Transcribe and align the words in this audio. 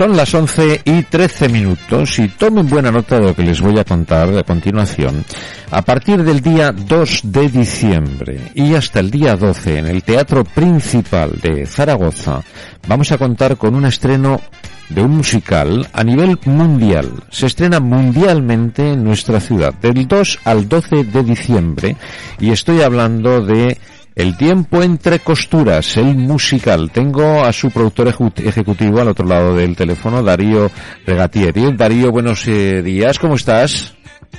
Son 0.00 0.16
las 0.16 0.32
11 0.32 0.80
y 0.82 1.02
13 1.02 1.50
minutos 1.50 2.18
y 2.20 2.28
tomen 2.28 2.66
buena 2.70 2.90
nota 2.90 3.16
de 3.16 3.26
lo 3.26 3.36
que 3.36 3.42
les 3.42 3.60
voy 3.60 3.78
a 3.78 3.84
contar 3.84 4.34
a 4.34 4.42
continuación. 4.44 5.22
A 5.70 5.82
partir 5.82 6.24
del 6.24 6.40
día 6.40 6.72
2 6.72 7.20
de 7.24 7.50
diciembre 7.50 8.50
y 8.54 8.74
hasta 8.74 9.00
el 9.00 9.10
día 9.10 9.36
12 9.36 9.76
en 9.76 9.86
el 9.88 10.02
Teatro 10.02 10.42
Principal 10.42 11.32
de 11.42 11.66
Zaragoza 11.66 12.42
vamos 12.88 13.12
a 13.12 13.18
contar 13.18 13.58
con 13.58 13.74
un 13.74 13.84
estreno 13.84 14.40
de 14.88 15.02
un 15.02 15.18
musical 15.18 15.86
a 15.92 16.02
nivel 16.02 16.38
mundial. 16.46 17.10
Se 17.28 17.44
estrena 17.44 17.78
mundialmente 17.78 18.94
en 18.94 19.04
nuestra 19.04 19.38
ciudad 19.38 19.74
del 19.74 20.08
2 20.08 20.38
al 20.44 20.66
12 20.66 21.04
de 21.04 21.22
diciembre 21.24 21.96
y 22.38 22.52
estoy 22.52 22.80
hablando 22.80 23.44
de 23.44 23.76
el 24.20 24.36
tiempo 24.36 24.82
entre 24.82 25.20
costuras, 25.20 25.96
el 25.96 26.14
musical. 26.14 26.90
Tengo 26.92 27.42
a 27.42 27.52
su 27.52 27.70
productor 27.70 28.08
ejecutivo 28.08 29.00
al 29.00 29.08
otro 29.08 29.26
lado 29.26 29.56
del 29.56 29.74
teléfono, 29.74 30.22
Darío 30.22 30.70
Regatieri. 31.06 31.72
Darío, 31.74 32.10
buenos 32.10 32.46
eh, 32.46 32.82
días, 32.82 33.18
¿cómo 33.18 33.36
estás? 33.36 33.96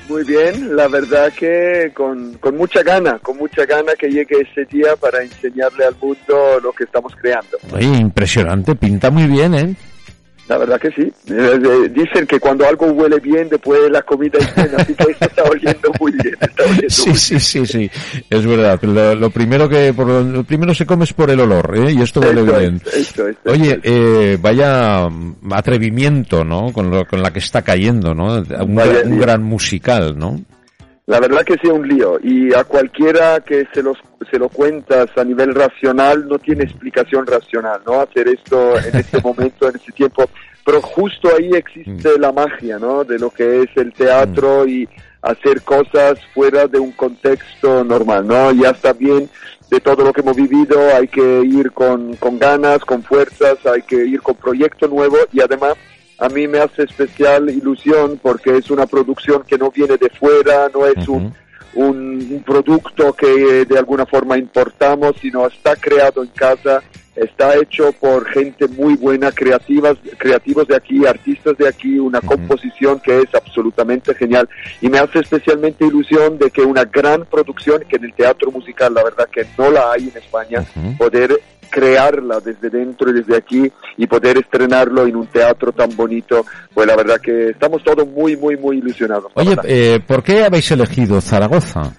Muy 0.08 0.24
bien, 0.24 0.76
la 0.76 0.88
verdad 0.88 1.34
que 1.34 1.92
con, 1.96 2.36
con 2.36 2.56
mucha 2.58 2.84
gana, 2.84 3.18
con 3.20 3.38
mucha 3.38 3.66
gana 3.66 3.94
que 3.98 4.08
llegue 4.08 4.42
ese 4.42 4.66
día 4.66 4.96
para 4.96 5.24
enseñarle 5.24 5.86
al 5.86 5.96
mundo 6.00 6.60
lo 6.62 6.72
que 6.74 6.84
estamos 6.84 7.14
creando. 7.16 7.58
impresionante, 7.80 8.76
pinta 8.76 9.10
muy 9.10 9.26
bien, 9.26 9.56
¿eh? 9.56 9.76
La 10.48 10.58
verdad 10.58 10.82
que 10.82 10.92
sí. 10.92 11.12
Eh, 11.28 11.90
dicen 11.92 12.28
que 12.28 12.38
cuando 12.38 12.68
algo 12.68 12.88
huele 12.88 13.20
bien, 13.20 13.48
después 13.48 13.90
la 13.90 14.02
comida 14.02 14.38
es 14.38 14.74
así 14.74 14.94
que 14.94 15.12
esto 15.12 15.26
está 15.26 15.44
oliendo 15.44 15.90
muy 15.98 16.12
bien. 16.12 16.21
Sí, 16.92 17.16
sí, 17.16 17.40
sí, 17.40 17.66
sí, 17.66 17.90
es 18.30 18.46
verdad. 18.46 18.82
Lo, 19.16 19.30
primero 19.30 19.68
que 19.68 19.94
por 19.94 20.08
lo, 20.08 20.44
primero 20.44 20.74
se 20.74 20.86
come 20.86 21.06
es 21.06 21.14
por 21.14 21.30
el 21.32 21.40
olor, 21.40 21.76
¿eh? 21.76 21.92
Y 21.92 22.02
esto 22.02 22.20
huele 22.20 22.44
bien. 22.44 22.82
Oye, 23.46 23.80
eh, 23.84 24.38
vaya 24.40 25.08
atrevimiento, 25.52 26.44
¿no? 26.44 26.72
Con, 26.72 26.90
lo, 26.90 27.06
con 27.06 27.22
la 27.22 27.32
que 27.32 27.40
está 27.40 27.62
cayendo, 27.62 28.14
¿no? 28.14 28.36
Un, 28.36 28.80
un 29.06 29.20
gran 29.20 29.44
musical, 29.44 30.18
¿no? 30.18 30.40
La 31.12 31.20
verdad 31.20 31.44
que 31.44 31.58
sí, 31.62 31.68
un 31.68 31.86
lío. 31.86 32.18
Y 32.24 32.54
a 32.54 32.64
cualquiera 32.64 33.42
que 33.42 33.68
se, 33.74 33.84
los, 33.84 33.98
se 34.30 34.40
lo 34.40 34.48
cuentas 34.48 35.10
a 35.18 35.26
nivel 35.26 35.54
racional, 35.54 36.26
no 36.26 36.40
tiene 36.40 36.64
explicación 36.64 37.26
racional, 37.26 37.82
¿no? 37.86 38.00
Hacer 38.00 38.30
esto 38.30 38.78
en 38.80 38.96
este 38.96 39.20
momento, 39.24 39.68
en 39.68 39.76
este 39.76 39.92
tiempo. 39.92 40.30
Pero 40.66 40.82
justo 40.82 41.30
ahí 41.36 41.50
existe 41.54 42.18
mm. 42.18 42.22
la 42.22 42.32
magia, 42.32 42.80
¿no? 42.80 43.04
De 43.04 43.20
lo 43.20 43.30
que 43.30 43.64
es 43.64 43.70
el 43.76 43.92
teatro 43.92 44.64
mm. 44.66 44.70
y 44.70 44.88
hacer 45.22 45.62
cosas 45.62 46.20
fuera 46.34 46.68
de 46.68 46.80
un 46.80 46.92
contexto 46.92 47.84
normal, 47.84 48.28
¿no? 48.28 48.52
Ya 48.52 48.70
está 48.70 48.94
bien 48.94 49.30
de 49.70 49.80
todo 49.80 50.04
lo 50.04 50.12
que 50.12 50.22
hemos 50.22 50.36
vivido, 50.36 50.80
hay 50.96 51.08
que 51.08 51.42
ir 51.46 51.72
con, 51.72 52.16
con 52.18 52.38
ganas, 52.38 52.80
con 52.80 53.04
fuerzas, 53.04 53.58
hay 53.66 53.82
que 53.84 53.96
ir 54.06 54.22
con 54.22 54.36
proyecto 54.36 54.88
nuevo 54.88 55.18
y 55.32 55.42
además 55.42 55.76
a 56.18 56.28
mí 56.30 56.48
me 56.48 56.60
hace 56.60 56.84
especial 56.84 57.50
ilusión 57.50 58.20
porque 58.22 58.58
es 58.58 58.70
una 58.70 58.86
producción 58.86 59.44
que 59.44 59.58
no 59.58 59.72
viene 59.72 59.98
de 59.98 60.10
fuera, 60.10 60.70
no 60.74 60.86
es 60.86 61.08
un, 61.08 61.34
un, 61.74 62.44
producto 62.46 63.14
que 63.14 63.66
de 63.66 63.78
alguna 63.78 64.06
forma 64.06 64.38
importamos, 64.38 65.14
sino 65.22 65.48
está 65.48 65.76
creado 65.76 66.24
en 66.24 66.30
casa, 66.30 66.82
está 67.16 67.56
hecho 67.56 67.92
por 67.94 68.28
gente 68.30 68.68
muy 68.68 68.96
buena, 68.96 69.32
creativas, 69.32 69.98
creativos 70.18 70.68
de 70.68 70.76
aquí, 70.76 71.06
artistas 71.06 71.58
de 71.58 71.68
aquí, 71.68 72.00
una 72.00 72.22
composición 72.22 73.00
que 73.00 73.20
es 73.20 73.36
absolutamente 73.36 74.14
genial. 74.16 74.50
Y 74.82 74.90
me 74.90 75.00
hace 75.00 75.20
especialmente 75.20 75.86
ilusión 75.86 76.38
de 76.38 76.50
que 76.52 76.62
una 76.62 76.86
gran 76.86 77.26
producción, 77.26 77.84
que 77.88 77.98
en 77.98 78.06
el 78.06 78.14
teatro 78.14 78.52
musical 78.52 78.94
la 78.94 79.04
verdad 79.04 79.28
que 79.32 79.46
no 79.58 79.70
la 79.70 79.92
hay 79.92 80.10
en 80.10 80.18
España, 80.18 80.66
poder 80.98 81.40
crearla 81.72 82.40
desde 82.40 82.70
dentro 82.70 83.10
y 83.10 83.14
desde 83.14 83.38
aquí 83.38 83.72
y 83.98 84.06
poder 84.06 84.38
estrenarlo 84.38 85.08
en 85.08 85.16
un 85.16 85.28
teatro 85.28 85.72
tan 85.72 85.96
bonito, 85.96 86.46
pues 86.74 86.86
la 86.86 86.96
verdad 86.96 87.20
que 87.20 87.50
estamos 87.50 87.84
todos 87.84 88.08
muy, 88.08 88.36
muy, 88.38 88.58
muy 88.58 88.78
ilusionados. 88.78 89.32
Oye, 89.34 89.56
eh, 89.64 90.00
¿por 90.06 90.22
qué 90.22 90.44
habéis 90.44 90.70
elegido 90.72 91.20
Zaragoza? 91.22 91.94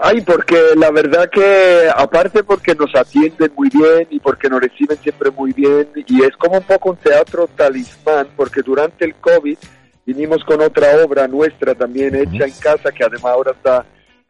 Ay, 0.00 0.20
porque 0.20 0.56
la 0.76 0.92
verdad 0.92 1.28
que 1.28 1.88
aparte 1.94 2.44
porque 2.44 2.72
nos 2.74 2.94
atienden 2.94 3.50
muy 3.56 3.68
bien 3.68 4.06
y 4.10 4.20
porque 4.20 4.48
nos 4.48 4.60
reciben 4.60 4.96
siempre 4.98 5.30
muy 5.32 5.52
bien 5.52 5.88
y 5.94 6.22
es 6.22 6.36
como 6.36 6.58
un 6.58 6.62
poco 6.62 6.90
un 6.90 6.96
teatro 6.96 7.48
talismán 7.56 8.28
porque 8.36 8.62
durante 8.62 9.04
el 9.04 9.16
COVID 9.16 9.58
vinimos 10.06 10.44
con 10.44 10.60
otra 10.60 11.04
obra 11.04 11.26
nuestra 11.26 11.74
también 11.74 12.14
hecha 12.14 12.44
en 12.44 12.52
casa 12.60 12.92
que 12.92 13.02
además 13.02 13.24
ahora 13.24 13.50
está 13.50 13.84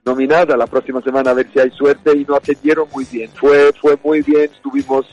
nominada 0.09 0.57
la 0.57 0.67
próxima 0.67 1.03
semana 1.03 1.31
a 1.31 1.35
ver 1.35 1.47
si 1.53 1.61
hay 1.61 1.71
suerte 1.71 2.17
y 2.17 2.25
nos 2.25 2.39
atendieron 2.39 2.89
muy 2.93 3.05
bien. 3.05 3.31
Fue, 3.35 3.73
fue 3.79 3.97
muy 4.03 4.23
bien, 4.23 4.51
estuvimos 4.53 5.05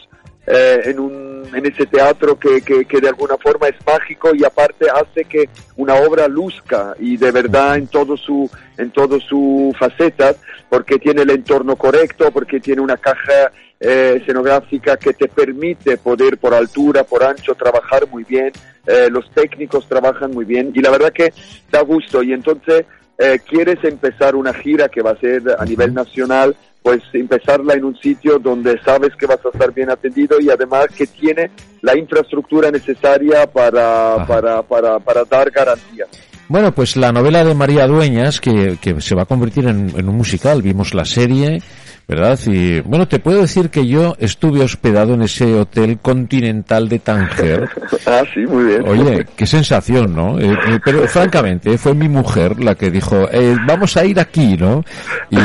eh, 0.48 0.82
en, 0.86 1.00
un, 1.00 1.44
en 1.54 1.66
ese 1.66 1.86
teatro 1.86 2.40
que, 2.40 2.62
que, 2.62 2.86
que, 2.86 3.02
de 3.02 3.10
alguna 3.10 3.36
forma 3.38 3.68
es 3.68 3.76
mágico 3.86 4.30
y 4.34 4.46
aparte 4.46 4.86
hace 4.90 5.26
que 5.26 5.50
una 5.76 5.96
obra 5.96 6.28
luzca 6.28 6.96
y 7.00 7.18
de 7.18 7.32
verdad 7.32 7.76
en 7.76 7.88
todo 7.88 8.16
su 8.16 8.50
en 8.78 8.92
todo 8.92 9.20
su 9.20 9.74
faceta 9.78 10.36
porque 10.70 11.00
tiene 11.00 11.24
el 11.24 11.32
entorno 11.32 11.76
correcto 11.76 12.32
porque 12.32 12.60
tiene 12.60 12.82
una 12.82 12.96
caja 12.96 13.52
eh, 13.80 14.20
escenográfica 14.22 14.98
que 14.98 15.14
te 15.14 15.28
permite 15.28 15.98
poder 15.98 16.38
por 16.38 16.54
altura 16.54 17.04
por 17.04 17.24
ancho 17.24 17.56
trabajar 17.56 18.08
muy 18.08 18.24
bien 18.24 18.52
eh, 18.86 19.10
los 19.10 19.30
técnicos 19.32 19.90
trabajan 19.90 20.30
muy 20.30 20.46
bien 20.46 20.72
y 20.76 20.80
la 20.80 20.92
verdad 20.92 21.12
que 21.12 21.34
da 21.72 21.82
gusto 21.82 22.22
y 22.22 22.34
entonces 22.34 22.86
eh, 23.18 23.40
quieres 23.48 23.84
empezar 23.84 24.36
una 24.36 24.53
gira 24.53 24.90
que 24.90 25.02
va 25.02 25.12
a 25.12 25.20
ser 25.20 25.44
a 25.58 25.66
nivel 25.66 25.94
nacional, 25.94 26.56
pues 26.81 27.02
empezarla 27.14 27.74
en 27.74 27.84
un 27.84 27.98
sitio 27.98 28.38
donde 28.38 28.80
sabes 28.84 29.16
que 29.18 29.26
vas 29.26 29.40
a 29.44 29.50
estar 29.50 29.74
bien 29.74 29.90
atendido 29.90 30.40
y 30.40 30.50
además 30.50 30.88
que 30.96 31.08
tiene 31.08 31.50
la 31.81 31.98
infraestructura 31.98 32.70
necesaria 32.70 33.48
para, 33.48 34.26
para, 34.28 34.62
para, 34.62 35.00
para 35.00 35.24
dar 35.24 35.50
garantías. 35.50 36.08
Bueno, 36.48 36.72
pues 36.74 36.96
la 36.96 37.12
novela 37.12 37.44
de 37.44 37.56
María 37.56 37.88
Dueñas, 37.88 38.40
que, 38.40 38.78
que 38.80 39.02
se 39.02 39.16
va 39.16 39.24
a 39.24 39.26
convertir 39.26 39.68
en, 39.68 39.97
en 39.97 40.08
un 40.08 40.16
musical, 40.16 40.62
vimos 40.62 40.94
la 40.94 41.06
serie, 41.06 41.59
¿verdad? 42.08 42.40
Y 42.46 42.82
bueno, 42.82 43.08
te 43.08 43.20
puedo 43.20 43.42
decir 43.42 43.70
que 43.70 43.88
yo 43.88 44.16
estuve 44.20 44.62
hospedado 44.62 45.16
en 45.16 45.24
ese 45.24 45.56
hotel 45.56 45.98
continental 46.00 46.88
de 46.88 47.00
Tánger. 47.00 47.68
ah, 48.06 48.24
sí, 48.34 48.42
muy 48.42 48.66
bien. 48.66 48.88
Oye, 48.88 49.26
qué 49.36 49.48
sensación, 49.48 50.16
¿no? 50.16 50.40
Eh, 50.40 50.52
eh, 50.52 50.80
pero 50.84 51.08
francamente, 51.08 51.78
fue 51.78 51.96
mi 51.96 52.08
mujer 52.08 52.64
la 52.64 52.76
que 52.76 52.92
dijo, 52.92 53.28
eh, 53.32 53.56
vamos 53.66 53.98
a 53.98 54.06
ir 54.06 54.20
aquí, 54.20 54.56
¿no? 54.56 54.84
Y, 55.32 55.38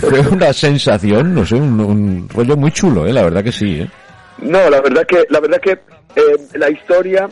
fue 0.00 0.20
una 0.20 0.52
sensación, 0.52 1.34
no 1.34 1.44
sé, 1.44 1.56
un, 1.56 2.28
rollo 2.32 2.56
muy 2.56 2.70
chulo, 2.72 3.06
¿eh? 3.06 3.12
La 3.12 3.22
verdad 3.22 3.44
que 3.44 3.52
sí, 3.52 3.80
¿eh? 3.80 3.88
No, 4.38 4.70
la 4.70 4.80
verdad 4.80 5.04
que, 5.06 5.24
la 5.28 5.40
verdad 5.40 5.60
que 5.60 5.78
la 6.58 6.70
historia 6.70 7.28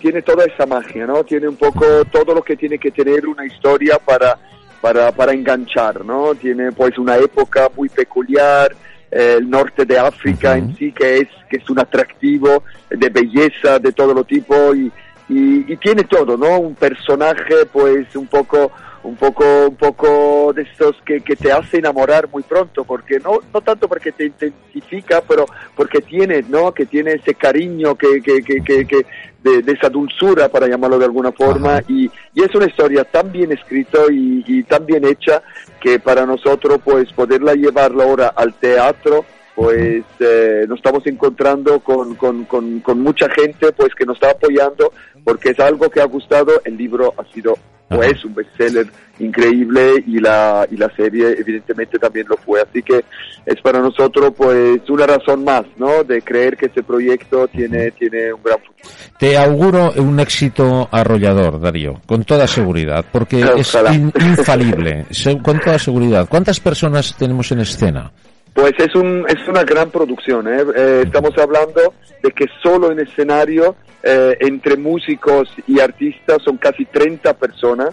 tiene 0.00 0.22
toda 0.22 0.44
esa 0.46 0.64
magia, 0.64 1.06
¿no? 1.06 1.22
Tiene 1.22 1.48
un 1.48 1.56
poco 1.56 1.84
todo 2.10 2.34
lo 2.34 2.42
que 2.42 2.56
tiene 2.56 2.78
que 2.78 2.90
tener 2.90 3.26
una 3.26 3.44
historia 3.44 3.98
para 4.04 4.38
para, 4.86 5.10
para 5.10 5.32
enganchar, 5.32 6.04
¿no? 6.04 6.36
Tiene 6.36 6.70
pues 6.70 6.96
una 6.96 7.16
época 7.16 7.68
muy 7.76 7.88
peculiar, 7.88 8.72
el 9.10 9.50
norte 9.50 9.84
de 9.84 9.98
África 9.98 10.56
en 10.56 10.76
sí, 10.76 10.92
que 10.92 11.18
es, 11.18 11.28
que 11.50 11.56
es 11.56 11.68
un 11.68 11.80
atractivo 11.80 12.62
de 12.88 13.08
belleza 13.08 13.80
de 13.80 13.90
todo 13.90 14.14
lo 14.14 14.22
tipo 14.22 14.54
y, 14.76 14.86
y, 15.28 15.72
y, 15.72 15.76
tiene 15.78 16.04
todo, 16.04 16.36
¿no? 16.36 16.60
Un 16.60 16.76
personaje 16.76 17.66
pues 17.72 18.14
un 18.14 18.28
poco 18.28 18.70
un 19.02 19.16
poco 19.16 19.44
un 19.68 19.76
poco 19.76 20.52
de 20.52 20.62
estos 20.62 20.96
que, 21.04 21.20
que 21.20 21.34
te 21.34 21.50
hace 21.50 21.78
enamorar 21.78 22.28
muy 22.28 22.44
pronto 22.44 22.84
porque 22.84 23.18
no 23.18 23.38
no 23.52 23.60
tanto 23.60 23.88
porque 23.88 24.10
te 24.10 24.26
identifica 24.26 25.20
pero 25.20 25.46
porque 25.76 26.00
tiene 26.00 26.44
no 26.48 26.72
que 26.72 26.86
tiene 26.86 27.12
ese 27.12 27.34
cariño 27.34 27.94
que 27.94 28.20
que, 28.20 28.42
que, 28.42 28.84
que, 28.84 29.06
de, 29.42 29.72
esa 29.72 29.88
dulzura 29.88 30.48
para 30.48 30.66
llamarlo 30.66 30.98
de 30.98 31.04
alguna 31.04 31.30
forma 31.32 31.80
y, 31.88 32.10
y, 32.36 32.42
es 32.42 32.54
una 32.54 32.66
historia 32.66 33.02
tan 33.02 33.32
bien 33.32 33.50
escrita 33.50 33.98
y, 34.12 34.44
y, 34.46 34.62
tan 34.62 34.86
bien 34.86 35.04
hecha 35.04 35.42
que 35.80 35.98
para 35.98 36.24
nosotros 36.24 36.78
pues 36.84 37.12
poderla 37.12 37.54
llevarla 37.54 38.04
ahora 38.04 38.28
al 38.28 38.54
teatro 38.54 39.24
pues 39.56 40.04
eh, 40.20 40.66
nos 40.68 40.76
estamos 40.78 41.06
encontrando 41.06 41.80
con, 41.80 42.14
con, 42.14 42.44
con, 42.44 42.80
con, 42.80 43.00
mucha 43.00 43.26
gente 43.30 43.72
pues 43.72 43.94
que 43.94 44.04
nos 44.04 44.18
está 44.18 44.30
apoyando 44.32 44.92
porque 45.24 45.50
es 45.50 45.58
algo 45.58 45.88
que 45.88 46.02
ha 46.02 46.04
gustado, 46.04 46.60
el 46.64 46.76
libro 46.76 47.14
ha 47.16 47.24
sido 47.32 47.56
pues 47.88 48.24
un 48.24 48.34
bestseller 48.34 48.86
increíble 49.18 50.02
y 50.06 50.18
la, 50.18 50.66
y 50.70 50.76
la 50.76 50.90
serie 50.94 51.36
evidentemente 51.38 51.98
también 51.98 52.26
lo 52.28 52.36
fue. 52.36 52.60
Así 52.60 52.82
que 52.82 53.04
es 53.44 53.60
para 53.60 53.80
nosotros 53.80 54.32
pues 54.36 54.80
una 54.88 55.06
razón 55.06 55.44
más, 55.44 55.64
¿no? 55.76 56.04
De 56.04 56.20
creer 56.22 56.56
que 56.56 56.66
este 56.66 56.82
proyecto 56.82 57.46
tiene, 57.48 57.90
tiene 57.92 58.32
un 58.32 58.42
gran 58.42 58.58
futuro. 58.58 58.88
Te 59.18 59.36
auguro 59.36 59.92
un 59.96 60.20
éxito 60.20 60.88
arrollador, 60.90 61.60
Darío, 61.60 62.00
con 62.06 62.24
toda 62.24 62.46
seguridad, 62.46 63.04
porque 63.10 63.40
es 63.40 63.74
infalible, 64.20 65.06
con 65.42 65.60
toda 65.60 65.78
seguridad. 65.78 66.28
¿Cuántas 66.28 66.60
personas 66.60 67.16
tenemos 67.16 67.50
en 67.52 67.60
escena? 67.60 68.12
Pues 68.56 68.72
es, 68.78 68.94
un, 68.94 69.26
es 69.28 69.46
una 69.48 69.64
gran 69.64 69.90
producción. 69.90 70.48
¿eh? 70.48 70.64
Eh, 70.74 71.02
estamos 71.04 71.36
hablando 71.36 71.92
de 72.22 72.30
que 72.30 72.46
solo 72.62 72.90
en 72.90 73.00
escenario, 73.00 73.76
eh, 74.02 74.34
entre 74.40 74.78
músicos 74.78 75.50
y 75.66 75.78
artistas, 75.78 76.38
son 76.42 76.56
casi 76.56 76.86
30 76.86 77.34
personas. 77.34 77.90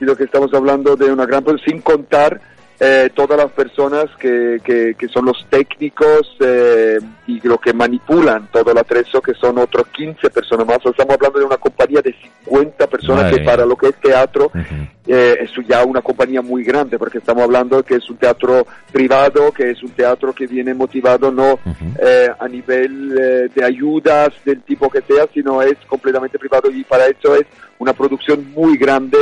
Y 0.00 0.04
lo 0.04 0.16
que 0.16 0.24
estamos 0.24 0.52
hablando 0.54 0.96
de 0.96 1.12
una 1.12 1.24
gran 1.24 1.44
producción, 1.44 1.76
sin 1.76 1.82
contar 1.82 2.40
eh, 2.84 3.10
todas 3.14 3.38
las 3.38 3.52
personas 3.52 4.06
que, 4.18 4.60
que, 4.64 4.96
que 4.98 5.06
son 5.06 5.26
los 5.26 5.46
técnicos 5.48 6.36
eh, 6.40 6.98
y 7.28 7.40
lo 7.46 7.56
que 7.58 7.72
manipulan 7.72 8.48
todo 8.50 8.72
el 8.72 8.78
atrezo, 8.78 9.20
que 9.20 9.34
son 9.34 9.58
otros 9.58 9.86
15 9.86 10.30
personas 10.30 10.66
más. 10.66 10.78
Estamos 10.84 11.14
hablando 11.14 11.38
de 11.38 11.44
una 11.44 11.58
compañía 11.58 12.02
de 12.02 12.12
50 12.44 12.86
personas 12.88 13.32
que 13.32 13.42
para 13.42 13.64
lo 13.64 13.76
que 13.76 13.90
es 13.90 13.94
teatro 14.00 14.50
eh, 15.06 15.36
es 15.40 15.50
ya 15.66 15.84
una 15.84 16.00
compañía 16.00 16.42
muy 16.42 16.62
grande, 16.62 16.96
porque 16.96 17.18
estamos 17.18 17.42
hablando 17.42 17.78
de 17.78 17.82
que 17.82 17.96
es 17.96 18.08
un 18.08 18.16
teatro 18.16 18.66
privado, 18.92 19.50
que 19.50 19.70
es 19.70 19.82
un 19.82 19.90
teatro 19.90 20.32
que 20.32 20.46
viene 20.46 20.74
motivado 20.74 21.32
no 21.32 21.58
eh, 21.98 22.28
a 22.38 22.46
nivel 22.46 23.18
eh, 23.18 23.48
de 23.52 23.64
ayudas 23.64 24.32
del 24.44 24.62
tipo 24.62 24.88
que 24.88 25.02
sea, 25.02 25.26
sino 25.34 25.60
es 25.60 25.76
completamente 25.88 26.38
privado. 26.38 26.70
Y 26.70 26.84
para 26.84 27.06
eso 27.06 27.34
es 27.34 27.46
una 27.78 27.92
producción 27.92 28.52
muy 28.52 28.76
grande, 28.76 29.18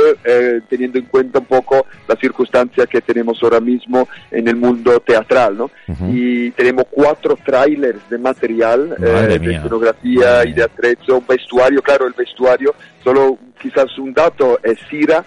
teniendo 0.69 0.99
en 0.99 1.05
cuenta 1.05 1.39
un 1.39 1.45
poco 1.45 1.87
las 2.07 2.19
circunstancias 2.19 2.87
que 2.87 3.01
tenemos 3.01 3.41
ahora 3.51 3.65
mismo 3.65 4.07
en 4.29 4.47
el 4.47 4.55
mundo 4.55 4.99
teatral, 4.99 5.57
¿no? 5.57 5.71
Y 6.09 6.51
tenemos 6.51 6.85
cuatro 6.89 7.37
trailers 7.43 8.09
de 8.09 8.17
material, 8.17 8.95
eh, 9.01 9.39
de 9.39 9.55
escenografía 9.55 10.45
y 10.45 10.53
de 10.53 10.63
atrezo, 10.63 11.17
un 11.17 11.27
vestuario, 11.27 11.81
claro, 11.81 12.07
el 12.07 12.13
vestuario, 12.13 12.73
solo 13.03 13.37
quizás 13.61 13.97
un 13.97 14.13
dato, 14.13 14.59
es 14.63 14.79
Cira, 14.89 15.23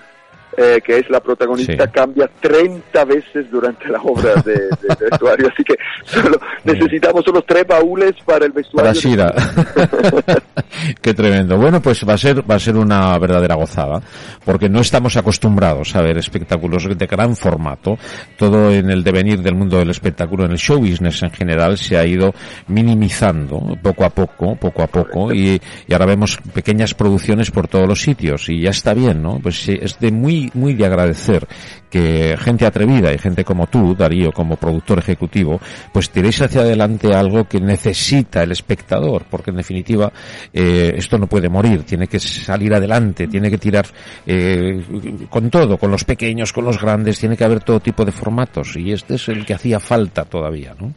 eh, 0.57 0.81
que 0.85 0.99
es 0.99 1.11
la 1.11 1.21
protagonista, 1.21 1.87
cambia 1.91 2.29
30 2.41 3.05
veces 3.05 3.51
durante 3.51 3.89
la 3.89 4.01
obra 4.01 4.35
de, 4.43 4.69
vestuario. 5.01 5.49
Así 5.53 5.65
que 5.65 5.75
solo 6.05 6.39
necesitamos 6.65 7.25
solo 7.25 7.43
tres 7.43 7.67
baúles 7.67 8.13
para 8.25 8.47
el 8.47 8.53
vestuario. 8.53 8.91
Para 8.91 9.01
Shira. 9.01 9.35
Qué 11.01 11.15
tremendo. 11.15 11.57
Bueno, 11.57 11.81
pues 11.81 12.07
va 12.09 12.15
a 12.15 12.19
ser 12.19 12.49
va 12.49 12.57
a 12.57 12.61
ser 12.61 12.77
una 12.77 13.17
verdadera 13.19 13.55
gozada, 13.55 14.01
porque 14.45 14.69
no 14.69 14.81
estamos 14.81 15.17
acostumbrados 15.17 15.95
a 15.97 16.03
ver 16.03 16.19
espectáculos 16.19 16.89
de 16.97 17.07
gran 17.07 17.37
formato. 17.37 17.99
Todo 18.37 18.71
en 18.71 18.91
el 18.91 19.03
devenir 19.03 19.41
del 19.41 19.55
mundo 19.55 19.79
del 19.79 19.91
espectáculo, 19.91 20.45
en 20.45 20.53
el 20.53 20.59
show 20.59 20.79
business 20.79 21.23
en 21.23 21.31
general, 21.31 21.79
se 21.79 21.97
ha 21.97 22.07
ido 22.07 22.33
minimizando 22.69 23.61
poco 23.83 24.05
a 24.05 24.11
poco, 24.11 24.57
poco 24.57 24.83
a 24.83 24.87
poco, 24.87 25.33
y, 25.33 25.61
y 25.87 25.93
ahora 25.93 26.07
vemos 26.07 26.39
pequeñas 26.53 26.95
producciones 26.95 27.51
por 27.51 27.69
todos 27.69 27.89
los 27.89 28.01
sitios, 28.01 28.49
y 28.49 28.61
ya 28.61 28.71
está 28.71 28.95
bien, 28.95 29.23
¿no? 29.23 29.39
Pues 29.43 29.69
es 29.69 29.99
de 29.99 30.13
muy 30.13 30.44
muy, 30.55 30.75
de 30.75 30.87
agradecer 30.87 31.47
que 31.91 32.37
gente 32.39 32.67
atrevida 32.67 33.13
y 33.13 33.19
gente 33.19 33.45
como 33.45 33.69
tú, 33.69 33.95
Darío, 33.95 34.33
como 34.33 34.57
productor 34.57 34.99
ejecutivo, 34.99 35.61
pues 35.93 36.11
tiréis 36.11 36.43
hacia 36.43 36.63
adelante 36.63 37.15
algo 37.15 37.45
que 37.45 37.61
necesita 37.61 38.43
el 38.43 38.53
espectador, 38.53 39.25
porque 39.31 39.51
en 39.51 39.59
definitiva 39.59 40.13
eh, 40.53 40.93
esto 40.97 41.19
no 41.19 41.29
puede 41.29 41.49
morir, 41.49 41.85
tiene 41.85 42.09
que 42.09 42.19
salir 42.19 42.75
adelante, 42.75 43.29
tiene 43.29 43.49
que 43.51 43.59
tirar 43.59 43.87
eh, 44.27 44.83
con 45.31 45.51
todo, 45.51 45.79
con 45.79 45.91
los 45.91 46.05
pequeños, 46.05 46.53
con 46.53 46.65
los 46.65 46.81
grandes, 46.81 47.21
tiene 47.21 47.37
que 47.37 47.45
haber 47.45 47.61
todo 47.61 47.79
tipo 47.79 48.05
de 48.05 48.13
formatos 48.13 48.77
y 48.77 48.93
este 48.93 49.15
es 49.15 49.29
el 49.29 49.47
que 49.47 49.55
hacía 49.55 49.79
falta 49.79 50.25
todavía, 50.25 50.75
¿no? 50.81 50.93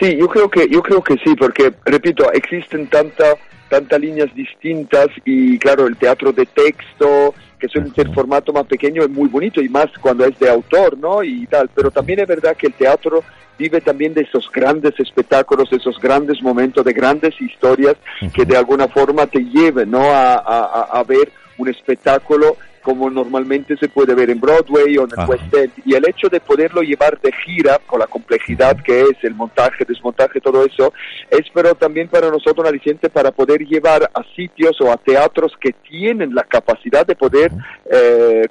Sí, 0.00 0.16
yo 0.18 0.26
creo 0.26 0.48
que 0.48 0.66
yo 0.70 0.80
creo 0.80 1.02
que 1.02 1.14
sí, 1.22 1.34
porque 1.38 1.70
repito, 1.84 2.32
existen 2.32 2.86
tantas 2.86 3.34
tantas 3.70 4.00
líneas 4.00 4.34
distintas 4.34 5.08
y 5.24 5.58
claro, 5.58 5.86
el 5.86 5.96
teatro 5.96 6.32
de 6.32 6.44
texto, 6.44 7.34
que 7.60 7.68
suele 7.68 7.90
ser 7.90 8.12
formato 8.12 8.52
más 8.52 8.66
pequeño, 8.66 9.02
es 9.02 9.10
muy 9.10 9.28
bonito 9.28 9.60
y 9.60 9.68
más 9.68 9.86
cuando 10.00 10.24
es 10.24 10.36
de 10.38 10.50
autor, 10.50 10.98
¿no? 10.98 11.22
Y 11.22 11.46
tal, 11.46 11.70
pero 11.74 11.90
también 11.90 12.20
es 12.20 12.26
verdad 12.26 12.56
que 12.56 12.66
el 12.66 12.72
teatro 12.72 13.22
vive 13.58 13.80
también 13.80 14.14
de 14.14 14.22
esos 14.22 14.50
grandes 14.50 14.98
espectáculos, 14.98 15.70
de 15.70 15.76
esos 15.76 15.98
grandes 16.00 16.42
momentos, 16.42 16.84
de 16.84 16.92
grandes 16.92 17.40
historias 17.40 17.96
que 18.32 18.44
de 18.44 18.56
alguna 18.56 18.88
forma 18.88 19.26
te 19.26 19.40
lleven, 19.44 19.90
¿no? 19.90 20.10
A, 20.10 20.34
a 20.34 21.04
ver 21.04 21.30
un 21.58 21.68
espectáculo 21.68 22.56
como 22.82 23.10
normalmente 23.10 23.76
se 23.76 23.88
puede 23.88 24.14
ver 24.14 24.30
en 24.30 24.40
Broadway 24.40 24.96
o 24.98 25.04
en 25.04 25.10
el 25.18 25.28
West 25.28 25.54
End. 25.54 25.72
Y 25.84 25.94
el 25.94 26.08
hecho 26.08 26.28
de 26.28 26.40
poderlo 26.40 26.82
llevar 26.82 27.20
de 27.20 27.32
gira, 27.44 27.78
con 27.86 28.00
la 28.00 28.06
complejidad 28.06 28.76
que 28.82 29.02
es 29.02 29.22
el 29.22 29.34
montaje, 29.34 29.84
desmontaje, 29.86 30.40
todo 30.40 30.64
eso, 30.64 30.92
es 31.30 31.46
pero 31.52 31.74
también 31.74 32.08
para 32.08 32.30
nosotros 32.30 32.58
un 32.58 32.66
aliciente 32.66 33.08
para 33.10 33.30
poder 33.30 33.60
llevar 33.66 34.10
a 34.14 34.22
sitios 34.34 34.80
o 34.80 34.90
a 34.90 34.96
teatros 34.96 35.52
que 35.60 35.72
tienen 35.72 36.34
la 36.34 36.44
capacidad 36.44 37.06
de 37.06 37.16
poder 37.16 37.52
eh, 37.90 38.46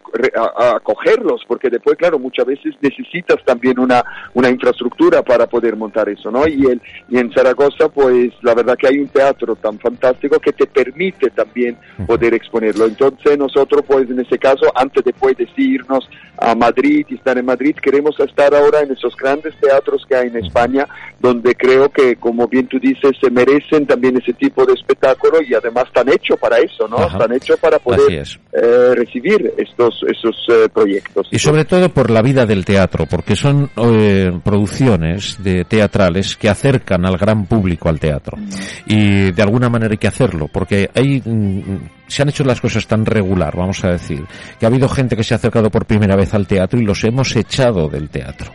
acogerlos, 0.75 1.43
porque 1.47 1.69
después, 1.69 1.97
claro, 1.97 2.19
muchas 2.19 2.45
veces 2.45 2.75
necesitas 2.81 3.37
también 3.45 3.79
una, 3.79 4.03
una 4.33 4.49
infraestructura 4.49 5.21
para 5.21 5.47
poder 5.47 5.75
montar 5.75 6.09
eso, 6.09 6.31
¿no? 6.31 6.47
Y, 6.47 6.65
el, 6.65 6.81
y 7.09 7.17
en 7.17 7.31
Zaragoza, 7.31 7.89
pues 7.89 8.31
la 8.41 8.53
verdad 8.53 8.77
que 8.77 8.87
hay 8.87 8.99
un 8.99 9.07
teatro 9.07 9.55
tan 9.55 9.79
fantástico 9.79 10.39
que 10.39 10.53
te 10.53 10.67
permite 10.67 11.29
también 11.31 11.77
poder 12.05 12.33
exponerlo. 12.33 12.85
Entonces 12.85 13.37
nosotros, 13.37 13.83
pues, 13.87 14.09
en 14.09 14.18
ese 14.21 14.37
caso, 14.37 14.65
antes 14.75 15.03
de 15.03 15.13
pues 15.13 15.37
irnos 15.57 16.07
a 16.37 16.55
Madrid 16.55 17.05
y 17.09 17.15
estar 17.15 17.37
en 17.37 17.45
Madrid, 17.45 17.75
queremos 17.81 18.17
estar 18.19 18.53
ahora 18.55 18.81
en 18.81 18.91
esos 18.91 19.15
grandes 19.15 19.53
teatros 19.59 20.05
que 20.07 20.15
hay 20.15 20.27
en 20.27 20.37
España, 20.37 20.87
donde 21.19 21.53
creo 21.55 21.89
que, 21.89 22.15
como 22.15 22.47
bien 22.47 22.67
tú 22.67 22.79
dices, 22.79 23.11
se 23.21 23.29
merecen 23.29 23.85
también 23.85 24.17
ese 24.17 24.33
tipo 24.33 24.65
de 24.65 24.73
espectáculo 24.73 25.39
y 25.47 25.53
además 25.53 25.85
están 25.87 26.09
hechos 26.09 26.39
para 26.39 26.57
eso, 26.57 26.87
¿no? 26.87 27.05
Están 27.05 27.33
hechos 27.33 27.59
para 27.59 27.77
poder 27.79 28.23
eh, 28.53 28.95
recibir 28.95 29.53
estos, 29.57 30.01
esos 30.07 30.35
eh, 30.49 30.69
proyectos. 30.73 31.27
Y 31.31 31.39
sobre 31.39 31.65
todo 31.65 31.89
por 31.89 32.09
la 32.09 32.21
vida 32.21 32.45
del 32.45 32.63
teatro, 32.63 33.05
porque 33.05 33.35
son 33.35 33.69
eh, 33.75 34.31
producciones 34.43 35.43
de 35.43 35.65
teatrales 35.65 36.37
que 36.37 36.49
acercan 36.49 37.05
al 37.05 37.17
gran 37.17 37.45
público 37.45 37.89
al 37.89 37.99
teatro. 37.99 38.37
Y 38.85 39.31
de 39.31 39.41
alguna 39.41 39.69
manera 39.69 39.91
hay 39.91 39.97
que 39.97 40.07
hacerlo, 40.07 40.47
porque 40.51 40.89
hay, 40.95 41.21
mm, 41.23 42.07
se 42.07 42.21
han 42.21 42.29
hecho 42.29 42.43
las 42.43 42.61
cosas 42.61 42.87
tan 42.87 43.05
regular, 43.05 43.55
vamos 43.55 43.83
a 43.83 43.91
decir 43.91 44.08
que 44.15 44.65
ha 44.65 44.69
habido 44.69 44.89
gente 44.89 45.15
que 45.15 45.23
se 45.23 45.33
ha 45.33 45.37
acercado 45.37 45.69
por 45.69 45.85
primera 45.85 46.15
vez 46.15 46.33
al 46.33 46.47
teatro 46.47 46.79
y 46.79 46.85
los 46.85 47.03
hemos 47.03 47.35
echado 47.35 47.87
del 47.87 48.09
teatro. 48.09 48.51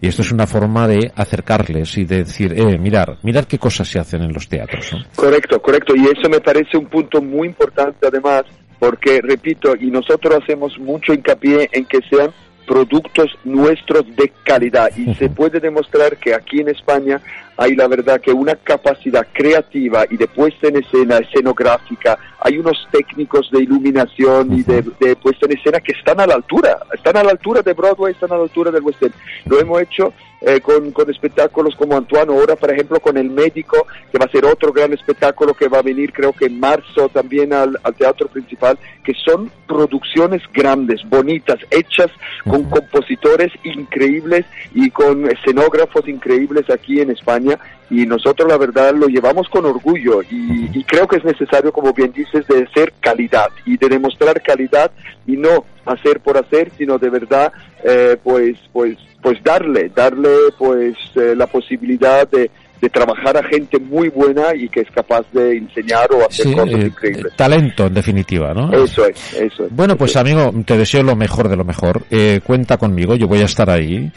Y 0.00 0.08
esto 0.08 0.22
es 0.22 0.32
una 0.32 0.46
forma 0.46 0.86
de 0.86 1.10
acercarles 1.14 1.96
y 1.98 2.04
de 2.04 2.18
decir, 2.18 2.52
eh, 2.56 2.78
mirar, 2.78 3.18
mirar 3.22 3.46
qué 3.46 3.58
cosas 3.58 3.88
se 3.88 3.98
hacen 3.98 4.22
en 4.22 4.32
los 4.32 4.48
teatros. 4.48 4.92
Correcto, 5.14 5.60
correcto. 5.60 5.94
Y 5.96 6.04
eso 6.04 6.28
me 6.30 6.40
parece 6.40 6.76
un 6.76 6.86
punto 6.86 7.20
muy 7.20 7.48
importante 7.48 8.06
además, 8.06 8.44
porque, 8.78 9.20
repito, 9.22 9.74
y 9.78 9.90
nosotros 9.90 10.38
hacemos 10.42 10.78
mucho 10.78 11.12
hincapié 11.12 11.68
en 11.72 11.84
que 11.86 11.98
sean 12.10 12.30
productos 12.66 13.30
nuestros 13.44 14.04
de 14.16 14.32
calidad 14.44 14.90
y 14.96 15.14
se 15.14 15.30
puede 15.30 15.60
demostrar 15.60 16.16
que 16.16 16.34
aquí 16.34 16.60
en 16.60 16.68
España 16.68 17.20
hay 17.56 17.74
la 17.74 17.88
verdad 17.88 18.20
que 18.20 18.32
una 18.32 18.54
capacidad 18.56 19.26
creativa 19.32 20.04
y 20.10 20.16
de 20.16 20.26
puesta 20.26 20.68
en 20.68 20.76
escena 20.76 21.18
escenográfica, 21.18 22.18
hay 22.40 22.58
unos 22.58 22.86
técnicos 22.90 23.50
de 23.50 23.62
iluminación 23.62 24.52
y 24.52 24.62
de, 24.62 24.82
puesta 25.16 25.46
en 25.46 25.56
escena 25.56 25.80
que 25.80 25.92
están 25.92 26.20
a 26.20 26.26
la 26.26 26.34
altura, 26.34 26.78
están 26.92 27.16
a 27.16 27.24
la 27.24 27.30
altura 27.30 27.62
de 27.62 27.72
Broadway, 27.72 28.12
están 28.12 28.32
a 28.32 28.36
la 28.36 28.42
altura 28.42 28.70
del 28.70 28.82
West 28.82 29.02
End. 29.02 29.14
Lo 29.46 29.58
hemos 29.58 29.80
hecho 29.80 30.12
eh, 30.42 30.60
con, 30.60 30.92
con, 30.92 31.10
espectáculos 31.10 31.74
como 31.76 31.96
Antoine, 31.96 32.30
ahora 32.30 32.56
por 32.56 32.70
ejemplo 32.70 33.00
con 33.00 33.16
El 33.16 33.30
Médico, 33.30 33.86
que 34.12 34.18
va 34.18 34.26
a 34.26 34.30
ser 34.30 34.44
otro 34.44 34.72
gran 34.72 34.92
espectáculo 34.92 35.54
que 35.54 35.68
va 35.68 35.78
a 35.78 35.82
venir 35.82 36.12
creo 36.12 36.32
que 36.32 36.46
en 36.46 36.60
marzo 36.60 37.08
también 37.08 37.54
al, 37.54 37.78
al 37.82 37.94
teatro 37.94 38.28
principal, 38.28 38.78
que 39.02 39.14
son 39.14 39.50
producciones 39.66 40.42
grandes, 40.52 41.00
bonitas, 41.08 41.58
hechas 41.70 42.10
con 42.44 42.64
compositores 42.64 43.50
increíbles 43.64 44.44
y 44.74 44.90
con 44.90 45.28
escenógrafos 45.30 46.06
increíbles 46.06 46.68
aquí 46.68 47.00
en 47.00 47.10
España 47.10 47.45
y 47.90 48.06
nosotros 48.06 48.48
la 48.48 48.58
verdad 48.58 48.94
lo 48.94 49.06
llevamos 49.06 49.48
con 49.48 49.64
orgullo 49.64 50.22
y, 50.22 50.70
y, 50.72 50.84
creo 50.84 51.06
que 51.06 51.16
es 51.16 51.24
necesario, 51.24 51.72
como 51.72 51.92
bien 51.92 52.12
dices, 52.12 52.46
de 52.46 52.66
ser 52.74 52.92
calidad 53.00 53.48
y 53.64 53.76
de 53.76 53.88
demostrar 53.88 54.42
calidad 54.42 54.90
y 55.26 55.36
no 55.36 55.64
hacer 55.84 56.20
por 56.20 56.36
hacer, 56.36 56.70
sino 56.76 56.98
de 56.98 57.10
verdad, 57.10 57.52
eh, 57.84 58.16
pues, 58.22 58.58
pues, 58.72 58.98
pues 59.22 59.42
darle, 59.42 59.90
darle, 59.94 60.30
pues, 60.58 60.96
eh, 61.14 61.34
la 61.36 61.46
posibilidad 61.46 62.28
de, 62.28 62.50
de 62.80 62.90
trabajar 62.90 63.36
a 63.36 63.42
gente 63.44 63.78
muy 63.78 64.08
buena 64.08 64.54
y 64.54 64.68
que 64.68 64.80
es 64.80 64.90
capaz 64.90 65.24
de 65.32 65.56
enseñar 65.56 66.12
o 66.12 66.26
hacer 66.26 66.52
cosas 66.52 66.74
eh, 66.74 66.86
increíbles. 66.86 67.36
Talento, 67.36 67.86
en 67.86 67.94
definitiva, 67.94 68.52
¿no? 68.52 68.72
Eso 68.72 69.06
es, 69.06 69.34
eso 69.34 69.64
es. 69.64 69.74
Bueno, 69.74 69.96
pues 69.96 70.16
amigo, 70.16 70.52
te 70.64 70.76
deseo 70.76 71.02
lo 71.02 71.16
mejor 71.16 71.48
de 71.48 71.56
lo 71.56 71.64
mejor. 71.64 72.02
Eh, 72.10 72.40
cuenta 72.44 72.76
conmigo, 72.76 73.14
yo 73.14 73.28
voy 73.28 73.40
a 73.40 73.46
estar 73.46 73.70
ahí 73.70 74.10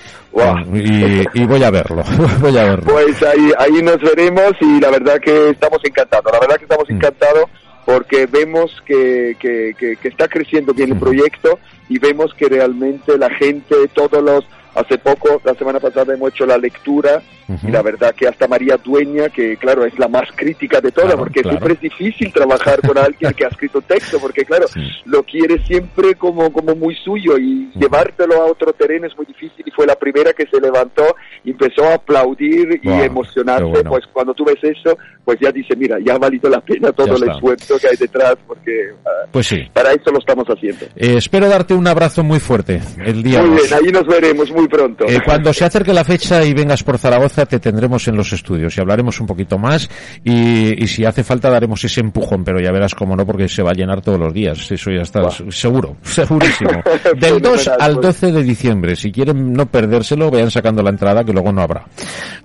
y, 1.33 1.45
voy 1.45 1.63
a 1.63 1.71
verlo, 1.71 2.03
voy 2.41 2.57
a 2.57 2.63
verlo. 2.63 2.91
Pues 2.91 3.23
ahí, 3.23 3.51
ahí 3.57 3.81
nos 3.81 3.99
veremos 4.01 4.53
y 4.59 4.79
la 4.79 4.89
verdad 4.89 5.19
que 5.19 5.49
estamos 5.49 5.79
encantados, 5.83 6.31
la 6.31 6.39
verdad 6.39 6.57
que 6.57 6.63
estamos 6.63 6.89
mm. 6.89 6.93
encantados 6.93 7.45
porque 7.85 8.27
vemos 8.27 8.71
que, 8.85 9.35
que, 9.39 9.73
que, 9.79 10.07
está 10.07 10.27
creciendo 10.27 10.75
bien 10.75 10.91
el 10.91 10.99
proyecto 10.99 11.57
y 11.87 11.97
vemos 11.97 12.31
que 12.35 12.47
realmente 12.47 13.17
la 13.17 13.31
gente, 13.31 13.75
todos 13.93 14.21
los 14.21 14.45
Hace 14.79 14.97
poco, 14.97 15.41
la 15.43 15.53
semana 15.55 15.79
pasada, 15.79 16.13
hemos 16.13 16.29
hecho 16.29 16.45
la 16.45 16.57
lectura 16.57 17.21
y 17.63 17.71
la 17.71 17.81
verdad 17.81 18.13
que 18.15 18.27
hasta 18.27 18.47
María 18.47 18.77
Dueña, 18.77 19.29
que 19.29 19.57
claro, 19.57 19.83
es 19.83 19.97
la 19.97 20.07
más 20.07 20.29
crítica 20.35 20.79
de 20.79 20.91
todas, 20.91 21.15
porque 21.15 21.41
siempre 21.41 21.73
es 21.73 21.81
difícil 21.81 22.31
trabajar 22.31 22.79
con 22.81 22.97
alguien 22.97 23.33
que 23.33 23.45
ha 23.45 23.47
escrito 23.47 23.81
texto, 23.81 24.19
porque 24.19 24.45
claro, 24.45 24.67
lo 25.05 25.23
quiere 25.23 25.57
siempre 25.65 26.13
como, 26.15 26.51
como 26.53 26.75
muy 26.75 26.95
suyo 26.95 27.37
y 27.37 27.71
llevártelo 27.73 28.35
a 28.35 28.45
otro 28.45 28.71
terreno 28.73 29.07
es 29.07 29.17
muy 29.17 29.25
difícil 29.25 29.65
y 29.65 29.71
fue 29.71 29.87
la 29.87 29.95
primera 29.95 30.31
que 30.33 30.45
se 30.45 30.61
levantó 30.61 31.15
y 31.43 31.51
empezó 31.51 31.85
a 31.85 31.95
aplaudir 31.95 32.79
y 32.83 32.89
emocionarse, 32.89 33.83
pues 33.83 34.05
cuando 34.13 34.33
tú 34.33 34.45
ves 34.45 34.59
eso, 34.61 34.97
pues 35.25 35.39
ya 35.41 35.51
dice, 35.51 35.75
mira, 35.75 35.97
ya 36.05 36.13
ha 36.13 36.17
valido 36.19 36.49
la 36.49 36.61
pena 36.61 36.91
todo 36.91 37.15
el 37.15 37.29
esfuerzo 37.29 37.79
que 37.79 37.87
hay 37.87 37.97
detrás, 37.97 38.35
porque 38.45 38.91
ah, 39.05 39.27
pues 39.31 39.47
sí. 39.47 39.57
para 39.73 39.91
eso 39.91 40.11
lo 40.11 40.19
estamos 40.19 40.45
haciendo. 40.47 40.85
Eh, 40.95 41.15
espero 41.17 41.49
darte 41.49 41.73
un 41.73 41.87
abrazo 41.87 42.23
muy 42.23 42.39
fuerte 42.39 42.79
el 43.03 43.23
día 43.23 43.41
Muy 43.41 43.59
bien, 43.59 43.73
ahí 43.73 43.91
nos 43.91 44.05
veremos 44.05 44.51
muy 44.51 44.67
pronto. 44.69 45.05
Eh, 45.07 45.19
cuando 45.25 45.51
se 45.51 45.65
acerque 45.65 45.91
la 45.93 46.03
fecha 46.03 46.43
y 46.45 46.53
vengas 46.53 46.83
por 46.83 46.97
Zaragoza, 46.97 47.45
te 47.45 47.59
tendremos 47.59 48.07
en 48.07 48.15
los 48.15 48.31
estudios 48.31 48.77
y 48.77 48.81
hablaremos 48.81 49.19
un 49.19 49.27
poquito 49.27 49.57
más 49.57 49.89
y, 50.23 50.87
si 50.87 51.05
hace 51.05 51.23
falta 51.23 51.49
daremos 51.49 51.83
ese 51.83 51.99
empujón, 51.99 52.43
pero 52.43 52.59
ya 52.59 52.71
verás 52.71 52.95
cómo 52.95 53.15
no, 53.15 53.25
porque 53.25 53.47
se 53.49 53.61
va 53.61 53.71
a 53.71 53.73
llenar 53.73 54.01
todos 54.01 54.19
los 54.19 54.33
días. 54.33 54.71
Eso 54.71 54.91
ya 54.91 55.01
está 55.01 55.29
seguro, 55.49 55.97
segurísimo. 56.03 56.71
Del 57.19 57.41
2 57.41 57.67
al 57.79 57.95
12 57.95 58.19
pues. 58.19 58.33
de 58.33 58.43
diciembre. 58.43 58.95
Si 58.95 59.11
quieren 59.11 59.53
no 59.53 59.65
perdérselo, 59.65 60.31
vayan 60.31 60.51
sacando 60.51 60.81
la 60.81 60.91
entrada 60.91 61.23
que 61.23 61.33
luego 61.33 61.51
no 61.51 61.61
habrá. 61.61 61.85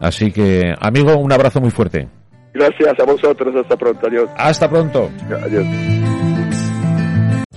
Así 0.00 0.32
que, 0.32 0.74
amigo, 0.80 1.16
un 1.16 1.32
abrazo 1.32 1.60
muy 1.60 1.70
fuerte. 1.70 2.08
Gracias 2.54 2.94
a 3.00 3.04
vosotros. 3.04 3.54
Hasta 3.56 3.76
pronto. 3.76 4.06
Adiós. 4.06 4.30
Hasta 4.36 4.70
pronto. 4.70 5.10
Adiós. 5.42 6.23